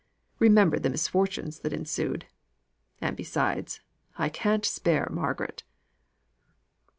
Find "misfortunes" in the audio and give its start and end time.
0.89-1.59